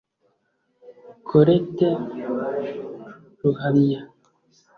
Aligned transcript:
Colette 1.29 1.89
Ruhamya 3.41 4.01